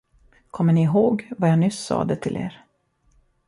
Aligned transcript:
Kommer 0.51 0.73
ni 0.73 0.83
ihåg, 0.83 1.31
vad 1.37 1.49
jag 1.49 1.59
nyss 1.59 1.79
sade 1.85 2.15
till 2.15 2.37
er? 2.37 2.65